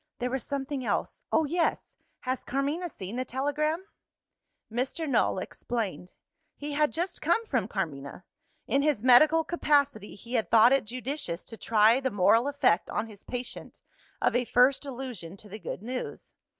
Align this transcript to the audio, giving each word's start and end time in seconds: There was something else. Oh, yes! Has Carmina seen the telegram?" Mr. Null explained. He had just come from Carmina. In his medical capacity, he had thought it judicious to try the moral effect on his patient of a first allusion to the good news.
There 0.17 0.31
was 0.31 0.43
something 0.43 0.83
else. 0.83 1.23
Oh, 1.31 1.45
yes! 1.45 1.95
Has 2.21 2.43
Carmina 2.43 2.89
seen 2.89 3.17
the 3.17 3.23
telegram?" 3.23 3.85
Mr. 4.73 5.07
Null 5.07 5.37
explained. 5.37 6.15
He 6.57 6.71
had 6.71 6.91
just 6.91 7.21
come 7.21 7.45
from 7.45 7.67
Carmina. 7.67 8.25
In 8.65 8.81
his 8.81 9.03
medical 9.03 9.43
capacity, 9.43 10.15
he 10.15 10.33
had 10.33 10.49
thought 10.49 10.73
it 10.73 10.85
judicious 10.85 11.45
to 11.45 11.55
try 11.55 11.99
the 11.99 12.09
moral 12.09 12.47
effect 12.47 12.89
on 12.89 13.05
his 13.05 13.23
patient 13.23 13.83
of 14.19 14.35
a 14.35 14.43
first 14.43 14.85
allusion 14.87 15.37
to 15.37 15.47
the 15.47 15.59
good 15.59 15.83
news. 15.83 16.33